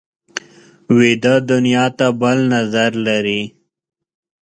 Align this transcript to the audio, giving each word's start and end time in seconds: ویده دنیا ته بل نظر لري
ویده 0.97 1.35
دنیا 1.49 1.85
ته 1.97 2.07
بل 2.21 2.37
نظر 2.53 2.91
لري 3.05 3.41